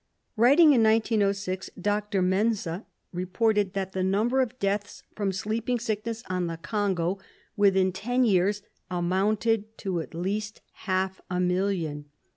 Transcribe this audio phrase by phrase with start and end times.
[0.35, 2.23] Writing in 1906, Dr.
[2.23, 2.65] Mense
[3.13, 7.19] reported that the number of deaths from sleeping sickness on the Congo
[7.55, 12.05] within ten years amounted to at least half a million.